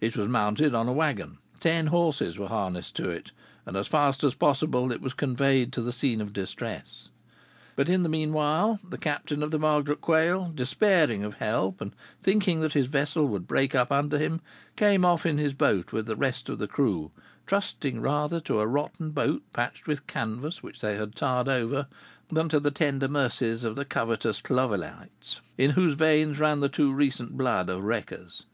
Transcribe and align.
It 0.00 0.16
was 0.16 0.28
mounted 0.28 0.76
on 0.76 0.86
a 0.86 0.92
wagon; 0.92 1.38
ten 1.58 1.88
horses 1.88 2.38
were 2.38 2.46
harnessed 2.46 2.94
to 2.94 3.10
it; 3.10 3.32
and 3.66 3.76
as 3.76 3.88
fast 3.88 4.22
as 4.22 4.32
possible 4.36 4.92
it 4.92 5.00
was 5.00 5.12
conveyed 5.12 5.72
to 5.72 5.82
the 5.82 5.90
scene 5.90 6.20
of 6.20 6.32
distress. 6.32 7.08
But 7.74 7.88
in 7.88 8.04
the 8.04 8.08
mean 8.08 8.32
while 8.32 8.78
the 8.88 8.96
captain 8.96 9.42
of 9.42 9.50
the 9.50 9.58
Margaret 9.58 10.00
Quail, 10.00 10.52
despairing 10.54 11.24
of 11.24 11.34
help 11.34 11.80
and 11.80 11.92
thinking 12.22 12.60
that 12.60 12.74
his 12.74 12.86
vessel 12.86 13.26
would 13.26 13.48
break 13.48 13.74
up 13.74 13.90
under 13.90 14.18
him, 14.18 14.40
came 14.76 15.04
off 15.04 15.26
in 15.26 15.36
his 15.38 15.52
boat 15.52 15.90
with 15.92 16.06
the 16.06 16.14
rest 16.14 16.48
of 16.48 16.60
the 16.60 16.68
crew, 16.68 17.10
trusting 17.48 18.00
rather 18.00 18.38
to 18.38 18.60
a 18.60 18.66
rotten 18.68 19.10
boat, 19.10 19.42
patched 19.52 19.88
with 19.88 20.06
canvas 20.06 20.62
which 20.62 20.80
they 20.80 20.94
had 20.94 21.16
tarred 21.16 21.48
over, 21.48 21.88
than 22.28 22.48
to 22.50 22.60
the 22.60 22.70
tender 22.70 23.08
mercies 23.08 23.64
of 23.64 23.74
the 23.74 23.84
covetous 23.84 24.40
Clovellites, 24.42 25.40
in 25.58 25.70
whose 25.72 25.96
veins 25.96 26.38
ran 26.38 26.60
the 26.60 26.68
too 26.68 26.92
recent 26.92 27.36
blood 27.36 27.68
of 27.68 27.82
wreckers. 27.82 28.44